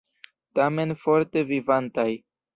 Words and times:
Tamen 0.59 0.95
forte 1.03 1.45
vivantaj! 1.53 2.09